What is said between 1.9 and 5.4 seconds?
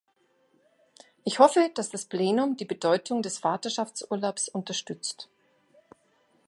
das Plenum die Bedeutung des Vaterschaftsurlaubs unterstützt.